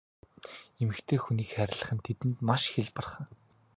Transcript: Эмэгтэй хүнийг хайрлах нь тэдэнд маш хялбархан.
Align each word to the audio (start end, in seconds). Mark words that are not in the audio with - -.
Эмэгтэй 0.81 1.19
хүнийг 1.21 1.49
хайрлах 1.53 1.89
нь 1.95 2.03
тэдэнд 2.05 2.37
маш 2.47 2.61
хялбархан. 2.71 3.25